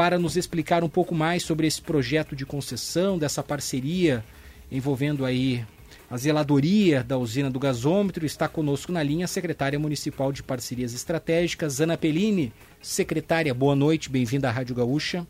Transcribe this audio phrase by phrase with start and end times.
[0.00, 4.24] para nos explicar um pouco mais sobre esse projeto de concessão, dessa parceria
[4.72, 5.62] envolvendo aí
[6.10, 8.24] a zeladoria da usina do gasômetro.
[8.24, 12.50] Está conosco na linha a secretária municipal de parcerias estratégicas, Ana Pellini.
[12.80, 15.26] Secretária, boa noite, bem-vinda à Rádio Gaúcha.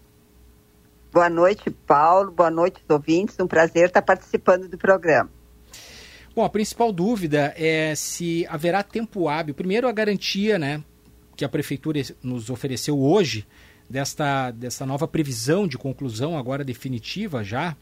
[1.12, 2.30] Boa noite, Paulo.
[2.30, 3.34] Boa noite, ouvintes.
[3.40, 5.28] Um prazer estar participando do programa.
[6.32, 9.52] Bom, a principal dúvida é se haverá tempo hábil.
[9.52, 10.80] Primeiro, a garantia né,
[11.34, 13.44] que a Prefeitura nos ofereceu hoje,
[13.90, 17.76] desta, dessa nova previsão de conclusão, agora definitiva já,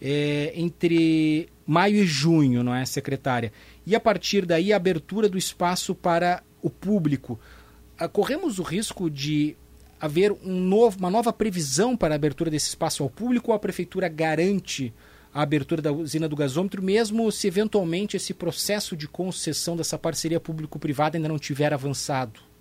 [0.00, 3.52] é, entre maio e junho, não é, secretária?
[3.86, 7.38] E a partir daí, a abertura do espaço para o público.
[7.98, 9.56] Ah, corremos o risco de
[10.00, 13.58] haver um novo, uma nova previsão para a abertura desse espaço ao público ou a
[13.58, 14.92] Prefeitura garante
[15.32, 20.40] a abertura da usina do gasômetro, mesmo se eventualmente esse processo de concessão dessa parceria
[20.40, 22.51] público-privada ainda não tiver avançado?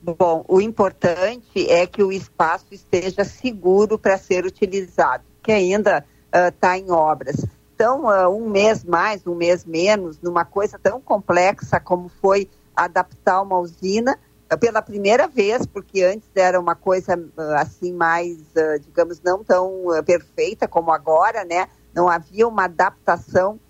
[0.00, 6.72] Bom, o importante é que o espaço esteja seguro para ser utilizado, que ainda está
[6.72, 7.44] uh, em obras.
[7.74, 13.42] Então, uh, um mês mais, um mês menos, numa coisa tão complexa como foi adaptar
[13.42, 14.18] uma usina,
[14.56, 19.90] pela primeira vez, porque antes era uma coisa ah, assim mais, ah, digamos, não tão
[19.90, 21.68] ah, perfeita como agora, né?
[21.94, 23.60] Não havia uma adaptação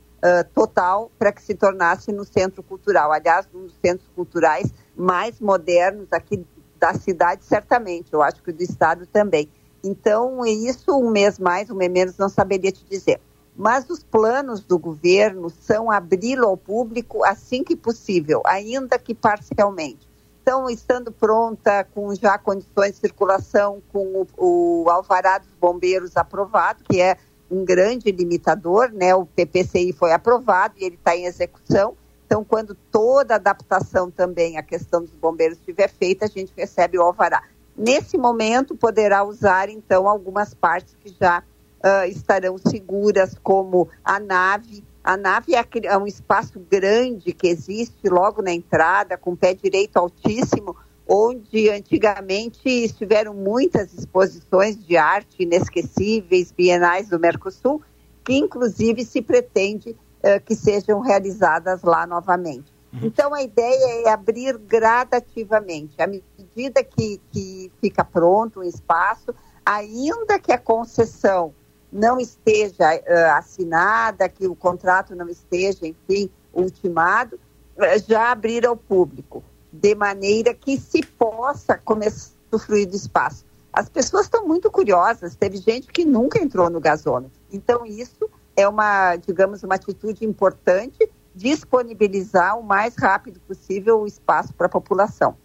[0.54, 3.12] total para que se tornasse no centro cultural.
[3.12, 6.44] Aliás, um dos centros culturais mais modernos aqui
[6.78, 8.12] da cidade, certamente.
[8.12, 9.48] Eu acho que do estado também.
[9.82, 13.20] Então, isso um mês mais, um mês menos, não saberia te dizer.
[13.56, 20.08] Mas os planos do governo são abri-lo ao público assim que possível, ainda que parcialmente
[20.48, 26.82] então, estando pronta, com já condições de circulação, com o, o alvará dos bombeiros aprovado,
[26.84, 27.18] que é
[27.50, 29.14] um grande limitador, né?
[29.14, 31.96] O PPCI foi aprovado e ele está em execução.
[32.26, 36.98] Então, quando toda a adaptação também, a questão dos bombeiros estiver feita, a gente recebe
[36.98, 37.42] o alvará.
[37.76, 41.42] Nesse momento, poderá usar, então, algumas partes que já
[41.78, 48.08] uh, estarão seguras, como a nave, a nave é, é um espaço grande que existe
[48.08, 50.76] logo na entrada, com pé direito altíssimo,
[51.08, 57.80] onde antigamente estiveram muitas exposições de arte inesquecíveis, bienais do Mercosul,
[58.22, 62.70] que inclusive se pretende uh, que sejam realizadas lá novamente.
[62.92, 63.00] Uhum.
[63.04, 70.38] Então a ideia é abrir gradativamente, à medida que, que fica pronto o espaço, ainda
[70.38, 71.54] que a concessão
[71.90, 77.40] não esteja uh, assinada, que o contrato não esteja, enfim, ultimado,
[77.76, 79.42] uh, já abrir ao público,
[79.72, 83.44] de maneira que se possa começar a usufruir do espaço.
[83.72, 87.38] As pessoas estão muito curiosas, teve gente que nunca entrou no gasômetro.
[87.52, 94.52] Então, isso é uma, digamos, uma atitude importante, disponibilizar o mais rápido possível o espaço
[94.54, 95.36] para a população.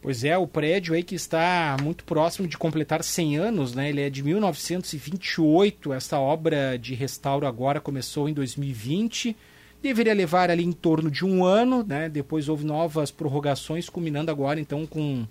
[0.00, 3.90] Pois é, o prédio aí que está muito próximo de completar 100 anos, né?
[3.90, 5.92] Ele é de 1928.
[5.92, 9.36] Essa obra de restauro agora começou em 2020.
[9.82, 12.08] Deveria levar ali em torno de um ano, né?
[12.08, 15.26] Depois houve novas prorrogações, culminando agora então com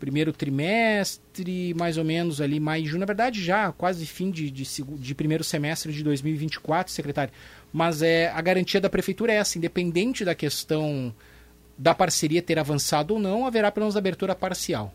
[0.00, 3.00] primeiro trimestre, mais ou menos ali, mais junho.
[3.00, 7.32] Na verdade, já quase fim de, de, de primeiro semestre de 2024, secretário.
[7.72, 11.14] Mas é a garantia da prefeitura é essa, independente da questão
[11.76, 14.92] da parceria ter avançado ou não, haverá pelo menos abertura parcial.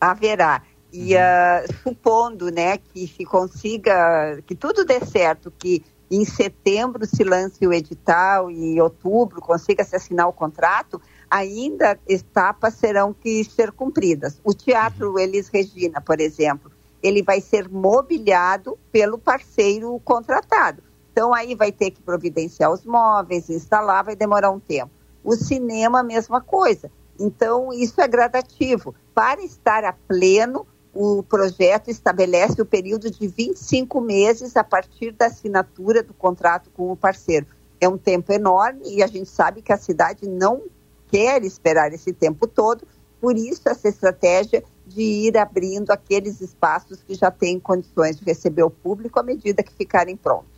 [0.00, 0.62] Haverá.
[0.92, 1.20] E uhum.
[1.20, 5.82] uh, supondo né, que se consiga, que tudo dê certo, que
[6.16, 11.00] em setembro se lance o edital e em outubro consiga se assinar o contrato,
[11.30, 14.40] ainda etapas serão que ser cumpridas.
[14.44, 15.18] O Teatro uhum.
[15.18, 16.70] Elis Regina, por exemplo,
[17.02, 20.82] ele vai ser mobiliado pelo parceiro contratado.
[21.10, 24.90] Então aí vai ter que providenciar os móveis, instalar, vai demorar um tempo.
[25.24, 26.90] O cinema, a mesma coisa.
[27.18, 28.94] Então, isso é gradativo.
[29.14, 35.26] Para estar a pleno, o projeto estabelece o período de 25 meses a partir da
[35.26, 37.46] assinatura do contrato com o parceiro.
[37.80, 40.62] É um tempo enorme e a gente sabe que a cidade não
[41.10, 42.86] quer esperar esse tempo todo,
[43.20, 48.62] por isso essa estratégia de ir abrindo aqueles espaços que já têm condições de receber
[48.62, 50.50] o público à medida que ficarem prontos.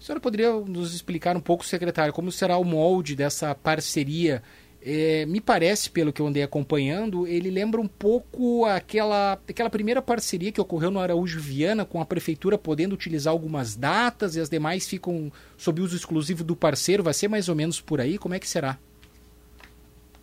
[0.00, 4.42] A senhora poderia nos explicar um pouco, secretário, como será o molde dessa parceria?
[4.80, 10.00] É, me parece, pelo que eu andei acompanhando, ele lembra um pouco aquela, aquela primeira
[10.00, 14.48] parceria que ocorreu no Araújo Viana, com a prefeitura podendo utilizar algumas datas e as
[14.48, 17.02] demais ficam sob uso exclusivo do parceiro.
[17.02, 18.18] Vai ser mais ou menos por aí?
[18.18, 18.78] Como é que será?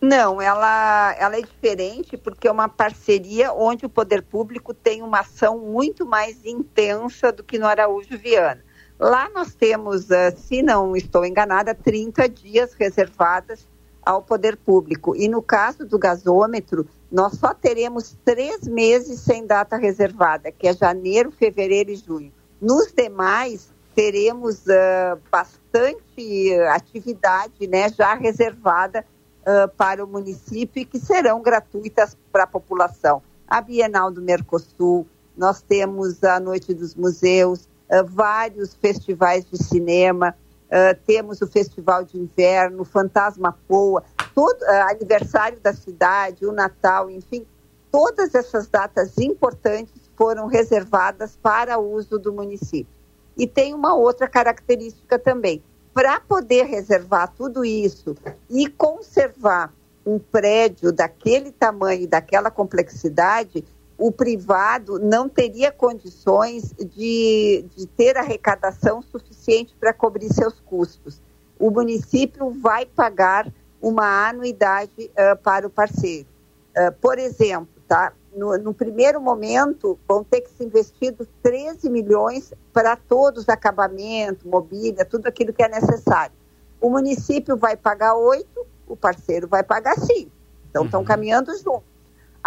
[0.00, 5.20] Não, ela, ela é diferente porque é uma parceria onde o poder público tem uma
[5.20, 8.64] ação muito mais intensa do que no Araújo Viana.
[8.98, 13.66] Lá nós temos, uh, se não estou enganada, 30 dias reservadas
[14.06, 15.16] ao poder público.
[15.16, 20.72] E no caso do gasômetro, nós só teremos três meses sem data reservada, que é
[20.72, 22.32] janeiro, fevereiro e junho.
[22.60, 29.04] Nos demais, teremos uh, bastante atividade né, já reservada
[29.40, 33.20] uh, para o município e que serão gratuitas para a população.
[33.48, 35.06] A Bienal do Mercosul,
[35.36, 42.04] nós temos a Noite dos Museus, uh, vários festivais de cinema, Uh, temos o Festival
[42.04, 44.02] de Inverno, Fantasma Poa,
[44.34, 47.46] todo, uh, aniversário da cidade, o Natal, enfim,
[47.90, 52.92] todas essas datas importantes foram reservadas para uso do município.
[53.36, 55.62] E tem uma outra característica também.
[55.94, 58.16] Para poder reservar tudo isso
[58.50, 59.72] e conservar
[60.04, 63.64] um prédio daquele tamanho, daquela complexidade,
[63.98, 71.22] o privado não teria condições de, de ter arrecadação suficiente para cobrir seus custos.
[71.58, 73.50] O município vai pagar
[73.80, 76.28] uma anuidade uh, para o parceiro.
[76.76, 78.12] Uh, por exemplo, tá?
[78.34, 84.44] No, no, primeiro momento, vão ter que ser investidos 13 milhões para todos os acabamentos,
[84.44, 86.34] mobília, tudo aquilo que é necessário.
[86.78, 88.46] O município vai pagar 8,
[88.86, 90.30] o parceiro vai pagar 5.
[90.68, 91.06] Então, estão uhum.
[91.06, 91.95] caminhando juntos.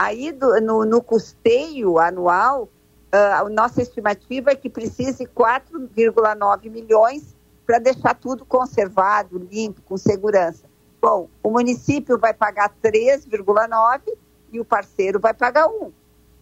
[0.01, 2.69] Aí, do, no, no, custeio anual,
[3.13, 7.35] uh, a nossa estimativa é que precise 4,9 milhões
[7.65, 10.63] para deixar tudo conservado, limpo, com segurança.
[11.01, 14.17] Bom, o município vai pagar 3,9
[14.53, 15.91] e o parceiro vai pagar 1.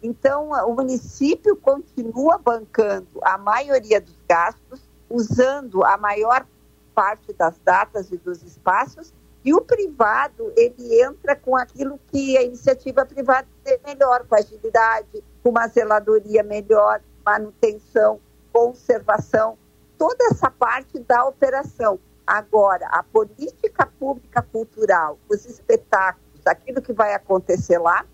[0.03, 6.45] Então, o município continua bancando a maioria dos gastos, usando a maior
[6.93, 9.11] parte das datas e dos espaços
[9.43, 15.23] e o privado, ele entra com aquilo que a iniciativa privada tem melhor, com agilidade,
[15.41, 18.19] com uma zeladoria melhor, manutenção,
[18.51, 19.57] conservação,
[19.97, 21.99] toda essa parte da operação.
[22.25, 28.05] Agora, a política pública cultural, os espetáculos, aquilo que vai acontecer lá,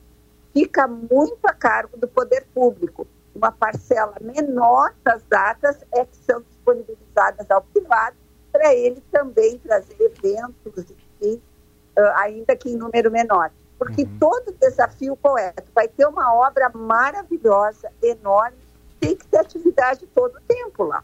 [0.54, 3.08] fica muito a cargo do poder público.
[3.34, 8.16] Uma parcela menor das datas é que são disponibilizadas ao privado
[8.52, 10.86] para ele também trazer eventos
[11.28, 13.52] uh, ainda que em número menor.
[13.78, 14.18] Porque uhum.
[14.20, 18.58] todo desafio poético vai ter uma obra maravilhosa, enorme,
[19.00, 21.04] tem que ter atividade todo o tempo lá.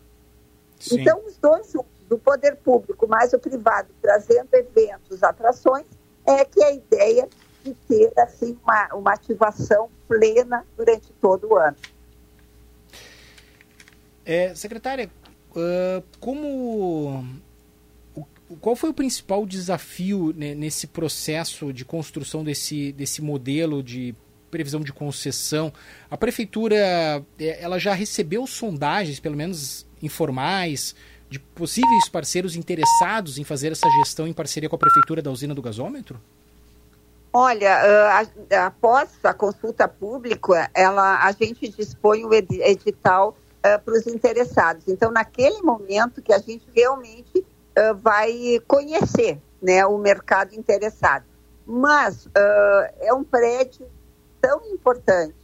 [0.79, 1.01] Sim.
[1.01, 5.85] Então, os dois juntos, do poder público mais o privado, trazendo eventos, atrações,
[6.25, 7.29] é que a ideia
[7.63, 11.77] de ter assim, uma, uma ativação plena durante todo o ano.
[14.25, 15.09] É, secretária,
[15.51, 17.23] uh, como
[18.57, 24.15] qual foi o principal desafio né, nesse processo de construção desse, desse modelo de
[24.49, 25.71] previsão de concessão?
[26.09, 26.75] A prefeitura
[27.39, 30.95] é, ela já recebeu sondagens, pelo menos informais,
[31.29, 35.53] de possíveis parceiros interessados em fazer essa gestão em parceria com a prefeitura da usina
[35.53, 36.19] do gasômetro?
[37.31, 44.07] Olha, uh, após a consulta pública, ela, a gente dispõe o edital uh, para os
[44.07, 44.87] interessados.
[44.87, 47.45] Então, naquele momento que a gente realmente
[48.01, 51.25] vai conhecer né, o mercado interessado.
[51.65, 52.29] Mas uh,
[52.99, 53.87] é um prédio
[54.41, 55.35] tão importante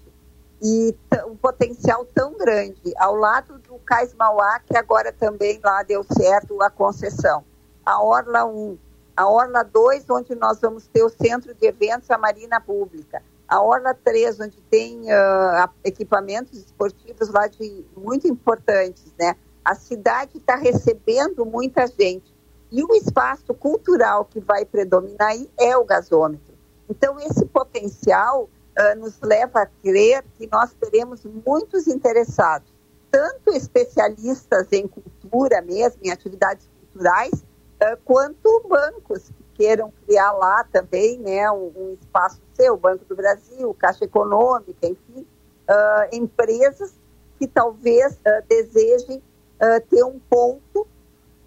[0.61, 0.95] e
[1.27, 6.61] um potencial tão grande, ao lado do Cais Mauá, que agora também lá deu certo
[6.61, 7.43] a concessão.
[7.85, 8.77] A Orla 1,
[9.15, 13.21] a Orla 2, onde nós vamos ter o centro de eventos, a Marina Pública.
[13.47, 19.35] A Orla 3, onde tem uh, equipamentos esportivos lá de muito importantes, né?
[19.65, 22.31] A cidade está recebendo muita gente.
[22.71, 26.53] E o espaço cultural que vai predominar aí é o gasômetro.
[26.87, 32.71] Então, esse potencial uh, nos leva a crer que nós teremos muitos interessados,
[33.09, 40.63] tanto especialistas em cultura mesmo, em atividades culturais, uh, quanto bancos que queiram criar lá
[40.65, 45.25] também né, um, um espaço seu, Banco do Brasil, Caixa Econômica, enfim,
[45.67, 46.93] uh, empresas
[47.39, 48.17] que talvez
[48.47, 49.21] desejem
[49.61, 50.87] uh, ter um ponto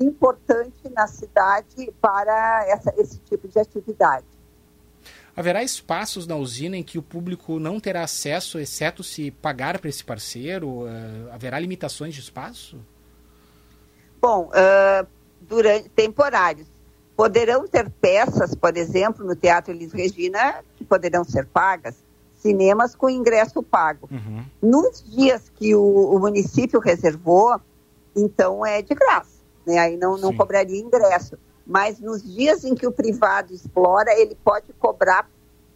[0.00, 4.26] importante na cidade para essa, esse tipo de atividade.
[5.36, 9.88] Haverá espaços na usina em que o público não terá acesso, exceto se pagar para
[9.88, 10.82] esse parceiro?
[10.82, 12.76] Uh, haverá limitações de espaço?
[14.20, 15.06] Bom, uh,
[15.40, 16.66] durante temporários.
[17.16, 21.96] Poderão ter peças, por exemplo, no Teatro Elis Regina, que poderão ser pagas,
[22.36, 24.08] cinemas com ingresso pago.
[24.10, 24.44] Uhum.
[24.62, 27.60] Nos dias que o, o município reservou,
[28.18, 29.78] então é de graça, né?
[29.78, 31.38] aí não, não cobraria ingresso.
[31.66, 35.28] Mas nos dias em que o privado explora, ele pode cobrar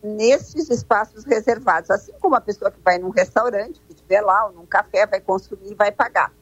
[0.03, 4.53] nesses espaços reservados, assim como a pessoa que vai num restaurante, que estiver lá, ou
[4.53, 6.33] num café, vai consumir e vai pagar.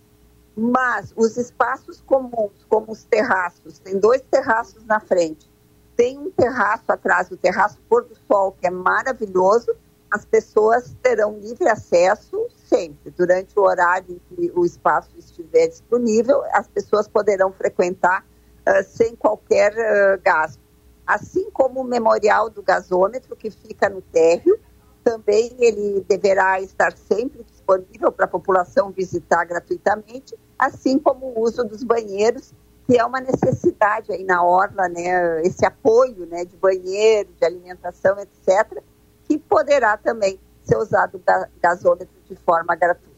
[0.56, 5.50] Mas os espaços comuns, como os terraços, tem dois terraços na frente,
[5.96, 9.74] tem um terraço atrás, o terraço pôr do sol, que é maravilhoso,
[10.10, 12.39] as pessoas terão livre acesso
[12.70, 13.10] sempre.
[13.10, 18.24] Durante o horário em que o espaço estiver disponível, as pessoas poderão frequentar
[18.66, 20.60] uh, sem qualquer uh, gasto.
[21.04, 24.58] Assim como o memorial do gasômetro, que fica no térreo,
[25.02, 31.64] também ele deverá estar sempre disponível para a população visitar gratuitamente, assim como o uso
[31.64, 32.54] dos banheiros
[32.86, 38.18] que é uma necessidade aí na orla, né, esse apoio, né, de banheiro, de alimentação,
[38.18, 38.82] etc.,
[39.28, 41.22] que poderá também ser usado
[41.62, 43.10] gasômetro de forma gratuita.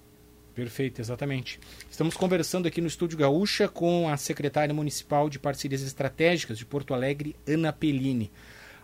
[0.55, 1.59] Perfeito, exatamente.
[1.91, 6.93] Estamos conversando aqui no Estúdio Gaúcha com a secretária municipal de parcerias estratégicas de Porto
[6.93, 8.31] Alegre, Ana Pellini.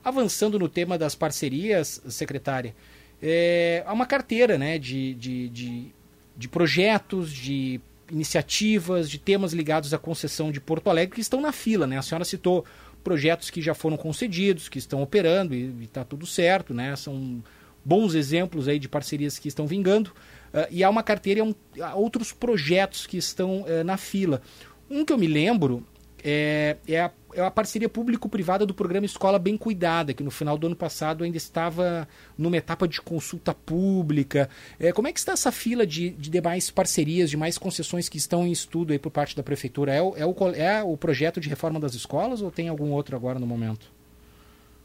[0.02, 2.74] Avançando no tema das parcerias, secretária,
[3.20, 5.94] é, há uma carteira né, de, de, de,
[6.36, 11.52] de projetos, de iniciativas, de temas ligados à concessão de Porto Alegre que estão na
[11.52, 11.98] fila, né?
[11.98, 12.64] A senhora citou
[13.04, 16.96] projetos que já foram concedidos, que estão operando e está tudo certo, né?
[16.96, 17.42] São
[17.88, 20.10] bons exemplos aí de parcerias que estão vingando.
[20.52, 23.96] Uh, e há uma carteira e há, um, há outros projetos que estão uh, na
[23.96, 24.42] fila.
[24.90, 25.86] Um que eu me lembro
[26.22, 30.58] é, é, a, é a parceria público-privada do programa Escola Bem Cuidada, que no final
[30.58, 34.50] do ano passado ainda estava numa etapa de consulta pública.
[34.78, 38.18] É, como é que está essa fila de, de demais parcerias, de mais concessões que
[38.18, 39.94] estão em estudo aí por parte da Prefeitura?
[39.94, 43.16] É o, é, o, é o projeto de reforma das escolas ou tem algum outro
[43.16, 43.97] agora no momento?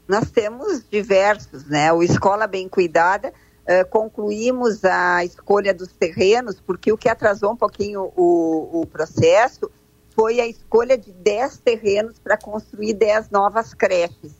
[0.06, 1.92] Nós temos diversos, né?
[1.92, 3.32] O Escola Bem Cuidada,
[3.62, 9.70] uh, concluímos a escolha dos terrenos, porque o que atrasou um pouquinho o, o processo
[10.14, 14.32] foi a escolha de 10 terrenos para construir 10 novas creches.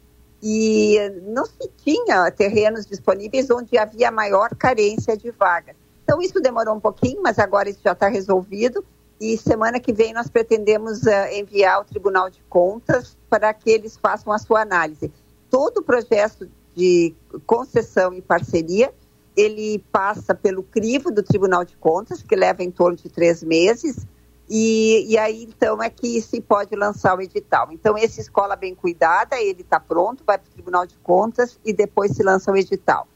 [0.42, 5.74] E não se tinha terrenos disponíveis onde havia maior carência de vagas.
[6.04, 8.84] Então, isso demorou um pouquinho, mas agora isso já está resolvido.
[9.18, 13.96] E semana que vem nós pretendemos uh, enviar ao Tribunal de Contas para que eles
[13.96, 15.10] façam a sua análise.
[15.54, 17.14] Todo o projeto de
[17.46, 18.92] concessão e parceria,
[19.36, 24.04] ele passa pelo crivo do Tribunal de Contas, que leva em torno de três meses,
[24.50, 27.68] e, e, aí, então, é que se pode lançar o edital.
[27.70, 31.72] Então, esse Escola Bem Cuidada, ele está pronto, vai para o Tribunal de Contas e
[31.72, 33.06] depois se lança o edital.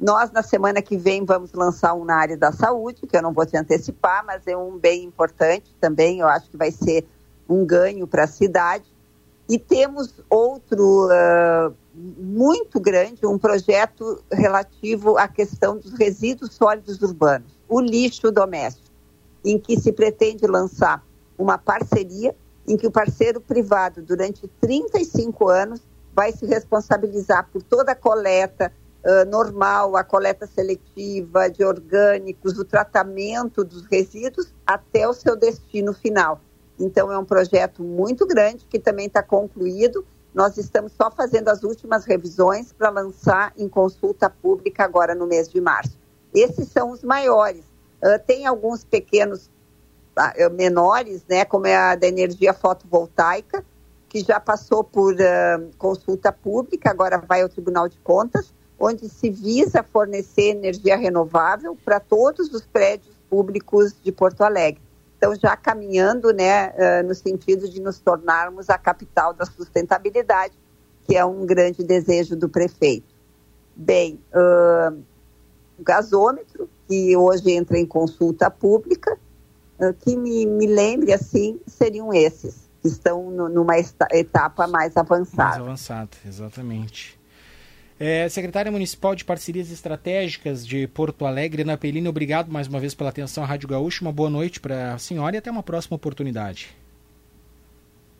[0.00, 3.32] Nós, na semana que vem, vamos lançar um na área da saúde, que eu não
[3.32, 7.06] vou te antecipar, mas é um bem importante também, eu acho que vai ser
[7.48, 8.92] um ganho para a cidade.
[9.48, 17.52] E temos outro uh, muito grande, um projeto relativo à questão dos resíduos sólidos urbanos,
[17.68, 18.84] o lixo doméstico
[19.44, 21.04] em que se pretende lançar
[21.38, 22.34] uma parceria
[22.66, 25.82] em que o parceiro privado, durante 35 anos,
[26.14, 28.72] vai se responsabilizar por toda a coleta
[29.04, 35.92] uh, normal, a coleta seletiva de orgânicos, o tratamento dos resíduos até o seu destino
[35.92, 36.40] final.
[36.78, 40.06] Então, é um projeto muito grande que também está concluído.
[40.34, 45.48] Nós estamos só fazendo as últimas revisões para lançar em consulta pública agora no mês
[45.48, 45.96] de março.
[46.34, 47.64] Esses são os maiores.
[48.02, 49.48] Uh, tem alguns pequenos
[50.18, 53.64] uh, menores, né, como é a da energia fotovoltaica,
[54.08, 59.30] que já passou por uh, consulta pública, agora vai ao Tribunal de Contas, onde se
[59.30, 64.82] visa fornecer energia renovável para todos os prédios públicos de Porto Alegre.
[65.24, 70.52] Então, já caminhando né, no sentido de nos tornarmos a capital da sustentabilidade,
[71.06, 73.14] que é um grande desejo do prefeito.
[73.74, 74.20] Bem,
[75.78, 79.18] o gasômetro, que hoje entra em consulta pública,
[79.78, 83.74] eh, que me, me lembre assim, seriam esses, que estão no, numa
[84.12, 85.56] etapa mais avançada.
[85.56, 87.18] Mais avançada, exatamente.
[87.98, 92.92] É, secretária Municipal de Parcerias Estratégicas de Porto Alegre, Ana Pelini, obrigado mais uma vez
[92.92, 94.04] pela atenção à Rádio Gaúcho.
[94.04, 96.74] Uma boa noite para a senhora e até uma próxima oportunidade.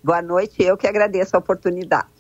[0.02, 2.14] Boa noite, eu que agradeço a oportunidade.